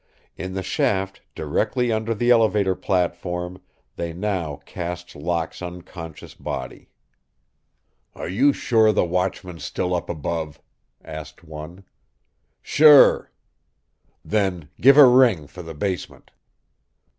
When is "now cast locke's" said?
4.13-5.61